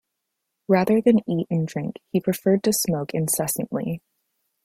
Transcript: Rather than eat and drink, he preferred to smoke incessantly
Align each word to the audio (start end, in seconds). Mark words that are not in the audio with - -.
Rather 0.67 0.99
than 0.99 1.19
eat 1.29 1.45
and 1.51 1.67
drink, 1.67 1.97
he 2.11 2.19
preferred 2.19 2.63
to 2.63 2.73
smoke 2.73 3.13
incessantly 3.13 4.01